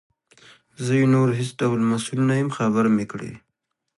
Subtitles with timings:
[0.83, 3.31] زه یې نور هیڅ ډول مسؤل نه یم خبر مي کړې.